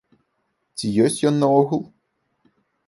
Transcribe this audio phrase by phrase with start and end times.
[0.81, 1.81] Ці ёсць ён наогул?